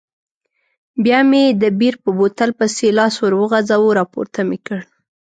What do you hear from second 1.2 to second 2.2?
مې د بیر په